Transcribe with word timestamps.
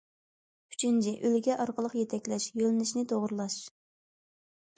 ئۈچىنچى، 0.75 1.13
ئۈلگە 1.29 1.57
ئارقىلىق 1.65 1.93
يېتەكلەش، 1.99 2.49
يۆنىلىشنى 2.63 3.05
توغرىلاش. 3.13 3.61